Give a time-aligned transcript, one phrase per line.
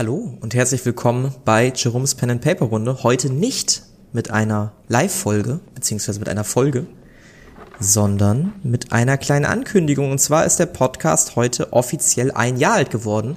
[0.00, 3.02] Hallo und herzlich willkommen bei Jerome's Pen and Paper Runde.
[3.02, 3.82] Heute nicht
[4.14, 6.86] mit einer Live-Folge, beziehungsweise mit einer Folge,
[7.80, 10.10] sondern mit einer kleinen Ankündigung.
[10.10, 13.36] Und zwar ist der Podcast heute offiziell ein Jahr alt geworden.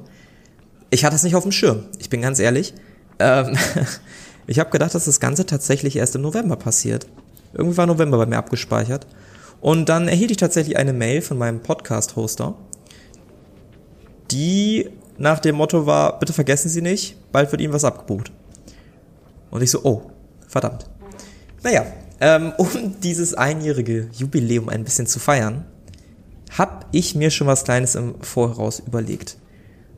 [0.89, 2.73] Ich hatte es nicht auf dem Schirm, ich bin ganz ehrlich.
[3.19, 3.57] Ähm,
[4.47, 7.07] ich habe gedacht, dass das Ganze tatsächlich erst im November passiert.
[7.51, 9.05] Irgendwie war November bei mir abgespeichert.
[9.59, 12.55] Und dann erhielt ich tatsächlich eine Mail von meinem Podcast-Hoster,
[14.31, 18.31] die nach dem Motto war, bitte vergessen Sie nicht, bald wird Ihnen was abgebucht.
[19.51, 20.11] Und ich so, oh,
[20.47, 20.87] verdammt.
[21.61, 21.85] Naja,
[22.19, 22.67] ähm, um
[23.01, 25.65] dieses einjährige Jubiläum ein bisschen zu feiern,
[26.57, 29.37] habe ich mir schon was Kleines im Voraus überlegt.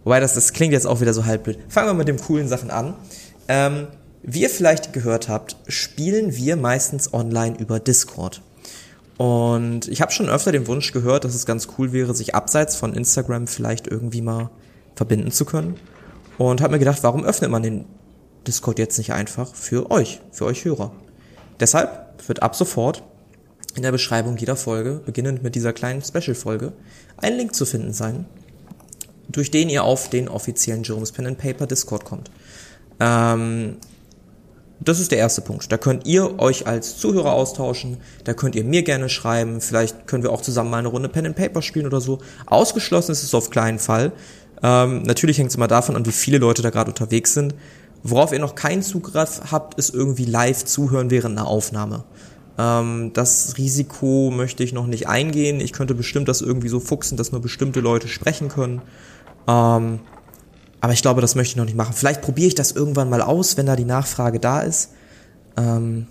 [0.04, 1.58] Wobei das, das klingt jetzt auch wieder so halb blöd.
[1.68, 2.94] Fangen wir mit den coolen Sachen an.
[3.48, 3.88] Ähm,
[4.24, 8.42] wie ihr vielleicht gehört habt, spielen wir meistens online über Discord.
[9.18, 12.76] Und ich habe schon öfter den Wunsch gehört, dass es ganz cool wäre, sich abseits
[12.76, 14.50] von Instagram vielleicht irgendwie mal
[14.96, 15.76] verbinden zu können.
[16.38, 17.86] Und habe mir gedacht, warum öffnet man den
[18.46, 20.92] Discord jetzt nicht einfach für euch, für euch Hörer?
[21.60, 23.04] Deshalb wird ab sofort
[23.76, 26.74] in der Beschreibung jeder Folge, beginnend mit dieser kleinen Special-Folge,
[27.18, 28.26] ein Link zu finden sein,
[29.30, 32.32] durch den ihr auf den offiziellen Jerome's Pen and Paper Discord kommt.
[33.00, 33.78] Ähm,
[34.80, 35.72] das ist der erste Punkt.
[35.72, 40.24] Da könnt ihr euch als Zuhörer austauschen, da könnt ihr mir gerne schreiben, vielleicht können
[40.24, 42.20] wir auch zusammen mal eine Runde Pen and Paper spielen oder so.
[42.46, 44.12] Ausgeschlossen ist es auf kleinen Fall.
[44.64, 47.56] Ähm, natürlich hängt es immer davon an, wie viele Leute da gerade unterwegs sind.
[48.04, 52.04] Worauf ihr noch keinen Zugriff habt, ist irgendwie live zuhören während einer Aufnahme.
[52.58, 55.60] Ähm, das Risiko möchte ich noch nicht eingehen.
[55.60, 58.82] Ich könnte bestimmt das irgendwie so fuchsen, dass nur bestimmte Leute sprechen können.
[59.48, 60.00] Ähm,
[60.82, 61.94] aber ich glaube, das möchte ich noch nicht machen.
[61.94, 64.92] Vielleicht probiere ich das irgendwann mal aus, wenn da die Nachfrage da ist.
[65.58, 66.08] Ähm,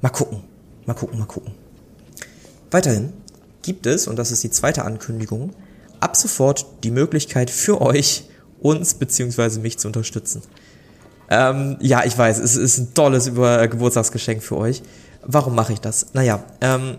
[0.00, 0.40] mal gucken.
[0.84, 1.52] Mal gucken, mal gucken.
[2.70, 3.12] Weiterhin
[3.62, 5.50] gibt es, und das ist die zweite Ankündigung,
[6.00, 8.24] ab sofort die Möglichkeit für euch,
[8.60, 10.42] uns beziehungsweise mich zu unterstützen.
[11.28, 14.82] Ähm, ja, ich weiß, es ist ein tolles Über Geburtstagsgeschenk für euch.
[15.22, 16.14] Warum mache ich das?
[16.14, 16.96] Naja, ähm,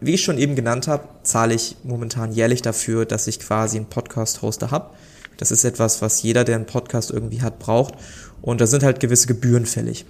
[0.00, 3.86] wie ich schon eben genannt habe, zahle ich momentan jährlich dafür, dass ich quasi einen
[3.86, 4.90] Podcast-Hoster habe
[5.36, 7.94] das ist etwas, was jeder, der einen Podcast irgendwie hat, braucht.
[8.42, 10.06] Und da sind halt gewisse Gebühren fällig.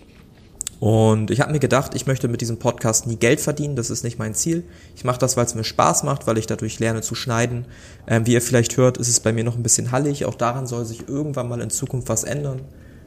[0.79, 4.05] Und ich habe mir gedacht, ich möchte mit diesem Podcast nie Geld verdienen, das ist
[4.05, 4.63] nicht mein Ziel.
[4.95, 7.65] Ich mache das, weil es mir Spaß macht, weil ich dadurch lerne zu schneiden.
[8.07, 10.27] Ähm, wie ihr vielleicht hört, ist es bei mir noch ein bisschen hallig.
[10.27, 12.61] Auch daran soll sich irgendwann mal in Zukunft was ändern,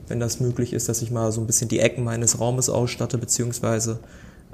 [0.08, 3.20] wenn das möglich ist, dass ich mal so ein bisschen die Ecken meines Raumes ausstatte,
[3.20, 4.00] beziehungsweise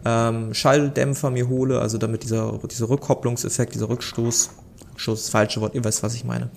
[0.03, 4.49] ähm, Schalldämpfer mir hole, also damit dieser, dieser Rückkopplungseffekt, dieser Rückstoß,
[4.97, 6.49] Stoß ist das falsche Wort, ihr wisst, was ich meine,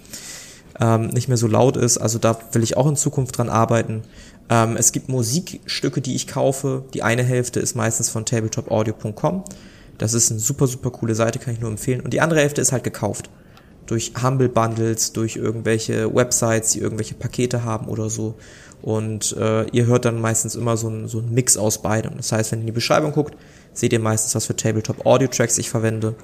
[0.81, 1.99] ähm, nicht mehr so laut ist.
[1.99, 4.03] Also da will ich auch in Zukunft dran arbeiten.
[4.51, 6.85] Ähm, es gibt Musikstücke, die ich kaufe.
[6.95, 9.45] Die eine Hälfte ist meistens von tabletopaudio.com.
[9.99, 12.01] Das ist eine super, super coole Seite, kann ich nur empfehlen.
[12.01, 13.31] Und die andere Hälfte ist halt gekauft.
[13.87, 18.37] Durch Humble Bundles, durch irgendwelche Websites, die irgendwelche Pakete haben oder so.
[18.81, 22.17] Und äh, ihr hört dann meistens immer so ein, so ein Mix aus beidem.
[22.17, 23.37] Das heißt, wenn ihr in die Beschreibung guckt,
[23.73, 26.15] seht ihr meistens, was für Tabletop Audio Tracks ich verwende.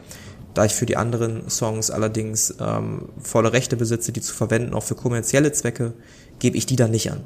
[0.55, 4.85] Da ich für die anderen Songs allerdings ähm, volle Rechte besitze, die zu verwenden, auch
[4.85, 5.95] für kommerzielle Zwecke,
[6.39, 7.25] gebe ich die dann nicht an.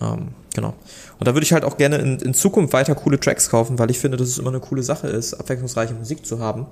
[0.00, 0.74] Ähm, genau.
[1.18, 3.90] Und da würde ich halt auch gerne in, in Zukunft weiter coole Tracks kaufen, weil
[3.90, 6.66] ich finde, dass es immer eine coole Sache ist, abwechslungsreiche Musik zu haben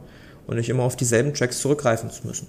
[0.46, 2.48] und nicht immer auf dieselben Tracks zurückgreifen zu müssen.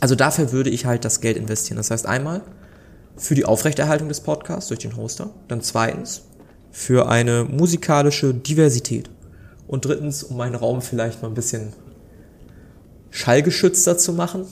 [0.00, 1.76] Also dafür würde ich halt das Geld investieren.
[1.76, 2.42] Das heißt einmal
[3.16, 6.22] für die Aufrechterhaltung des Podcasts durch den Hoster, dann zweitens
[6.70, 9.08] für eine musikalische Diversität
[9.68, 11.72] und drittens, um meinen Raum vielleicht mal ein bisschen
[13.14, 14.44] schallgeschützter zu machen.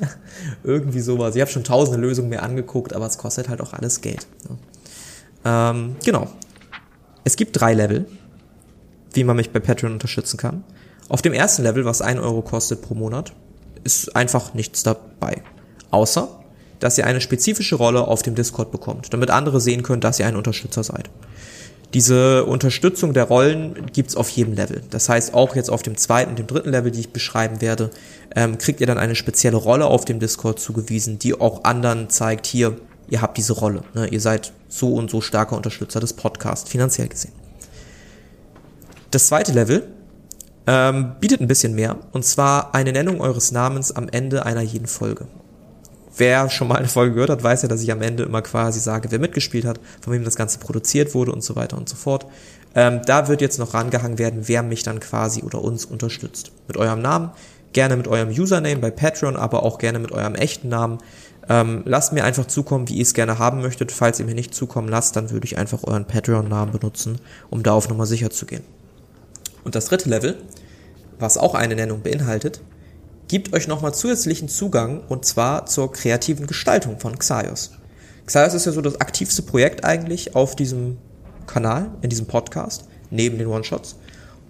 [0.62, 1.34] Irgendwie sowas.
[1.34, 4.26] Ich habe schon tausende Lösungen mir angeguckt, aber es kostet halt auch alles Geld.
[4.46, 4.58] Ne?
[5.46, 6.28] Ähm, genau.
[7.24, 8.06] Es gibt drei Level,
[9.14, 10.64] wie man mich bei Patreon unterstützen kann.
[11.08, 13.32] Auf dem ersten Level, was ein Euro kostet pro Monat,
[13.84, 15.42] ist einfach nichts dabei.
[15.90, 16.28] Außer,
[16.80, 20.26] dass ihr eine spezifische Rolle auf dem Discord bekommt, damit andere sehen können, dass ihr
[20.26, 21.08] ein Unterstützer seid.
[21.94, 24.82] Diese Unterstützung der Rollen gibt's auf jedem Level.
[24.90, 27.90] Das heißt, auch jetzt auf dem zweiten, dem dritten Level, die ich beschreiben werde,
[28.34, 32.46] ähm, kriegt ihr dann eine spezielle Rolle auf dem Discord zugewiesen, die auch anderen zeigt,
[32.46, 32.76] hier,
[33.08, 33.82] ihr habt diese Rolle.
[33.94, 34.08] Ne?
[34.08, 37.32] Ihr seid so und so starker Unterstützer des Podcasts, finanziell gesehen.
[39.12, 39.86] Das zweite Level
[40.66, 44.88] ähm, bietet ein bisschen mehr, und zwar eine Nennung eures Namens am Ende einer jeden
[44.88, 45.28] Folge
[46.16, 48.80] wer schon mal eine Folge gehört hat, weiß ja, dass ich am Ende immer quasi
[48.80, 51.96] sage, wer mitgespielt hat, von wem das Ganze produziert wurde und so weiter und so
[51.96, 52.26] fort.
[52.74, 56.52] Ähm, da wird jetzt noch rangehangen werden, wer mich dann quasi oder uns unterstützt.
[56.66, 57.30] Mit eurem Namen,
[57.72, 60.98] gerne mit eurem Username bei Patreon, aber auch gerne mit eurem echten Namen.
[61.48, 63.92] Ähm, lasst mir einfach zukommen, wie ihr es gerne haben möchtet.
[63.92, 67.18] Falls ihr mir nicht zukommen lasst, dann würde ich einfach euren Patreon-Namen benutzen,
[67.50, 68.64] um da auf Nummer sicher zu gehen.
[69.62, 70.36] Und das dritte Level,
[71.18, 72.60] was auch eine Nennung beinhaltet,
[73.34, 77.72] gibt euch nochmal zusätzlichen Zugang und zwar zur kreativen Gestaltung von Xaios.
[78.26, 80.98] Xayos ist ja so das aktivste Projekt eigentlich auf diesem
[81.48, 83.96] Kanal, in diesem Podcast, neben den One-Shots.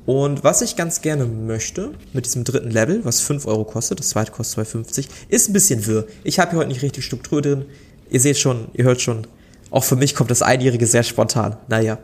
[0.04, 4.10] Und was ich ganz gerne möchte, mit diesem dritten Level, was 5 Euro kostet, das
[4.10, 6.04] zweite kostet 2,50, ist ein bisschen wirr.
[6.22, 7.64] Ich habe hier heute nicht richtig Struktur drin.
[8.10, 9.26] Ihr seht schon, ihr hört schon,
[9.70, 11.56] auch für mich kommt das Einjährige sehr spontan.
[11.68, 11.96] Naja.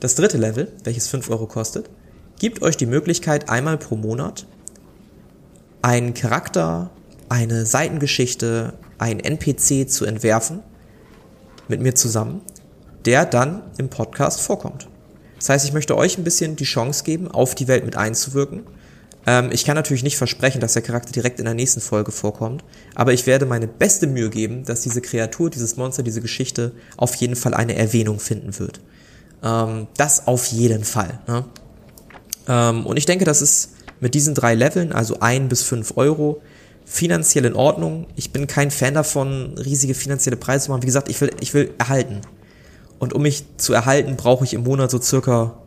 [0.00, 1.90] Das dritte Level, welches 5 Euro kostet,
[2.38, 4.46] gibt euch die Möglichkeit, einmal pro Monat
[5.86, 6.90] einen Charakter,
[7.28, 10.64] eine Seitengeschichte, einen NPC zu entwerfen,
[11.68, 12.40] mit mir zusammen,
[13.04, 14.88] der dann im Podcast vorkommt.
[15.38, 18.64] Das heißt, ich möchte euch ein bisschen die Chance geben, auf die Welt mit einzuwirken.
[19.28, 22.64] Ähm, ich kann natürlich nicht versprechen, dass der Charakter direkt in der nächsten Folge vorkommt,
[22.96, 27.14] aber ich werde meine beste Mühe geben, dass diese Kreatur, dieses Monster, diese Geschichte auf
[27.14, 28.80] jeden Fall eine Erwähnung finden wird.
[29.44, 31.20] Ähm, das auf jeden Fall.
[31.28, 31.44] Ne?
[32.48, 36.40] Ähm, und ich denke, das ist mit diesen drei Leveln, also ein bis fünf Euro,
[36.84, 38.06] finanziell in Ordnung.
[38.16, 40.82] Ich bin kein Fan davon, riesige finanzielle Preise zu machen.
[40.82, 42.20] Wie gesagt, ich will, ich will erhalten.
[42.98, 45.58] Und um mich zu erhalten, brauche ich im Monat so circa,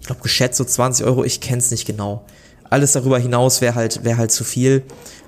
[0.00, 2.24] ich glaube geschätzt so 20 Euro, ich kenn's nicht genau.
[2.70, 4.82] Alles darüber hinaus wäre halt, wäre halt zu viel.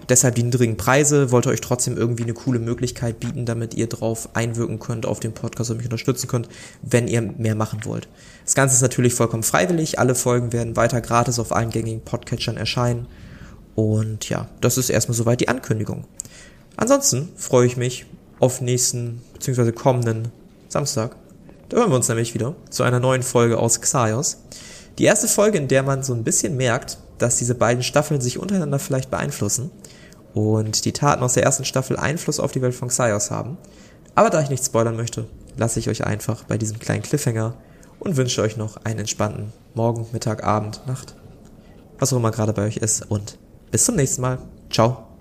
[0.09, 4.29] Deshalb die niedrigen Preise, wollte euch trotzdem irgendwie eine coole Möglichkeit bieten, damit ihr drauf
[4.35, 6.49] einwirken könnt auf den Podcast und mich unterstützen könnt,
[6.83, 8.09] wenn ihr mehr machen wollt.
[8.45, 9.99] Das Ganze ist natürlich vollkommen freiwillig.
[9.99, 13.06] Alle Folgen werden weiter gratis auf allen gängigen Podcatchern erscheinen.
[13.75, 16.05] Und ja, das ist erstmal soweit die Ankündigung.
[16.77, 18.06] Ansonsten freue ich mich
[18.41, 19.73] auf nächsten bzw.
[19.73, 20.29] kommenden
[20.69, 21.17] Samstag.
[21.71, 24.39] Da hören wir uns nämlich wieder zu einer neuen Folge aus Xaios.
[24.99, 28.39] Die erste Folge, in der man so ein bisschen merkt, dass diese beiden Staffeln sich
[28.39, 29.71] untereinander vielleicht beeinflussen
[30.35, 33.57] und die Taten aus der ersten Staffel Einfluss auf die Welt von Xaios haben.
[34.15, 35.27] Aber da ich nicht spoilern möchte,
[35.57, 37.55] lasse ich euch einfach bei diesem kleinen Cliffhanger
[38.01, 41.15] und wünsche euch noch einen entspannten Morgen, Mittag, Abend, Nacht,
[41.99, 43.39] was auch immer gerade bei euch ist und
[43.71, 44.39] bis zum nächsten Mal.
[44.71, 45.14] Ciao.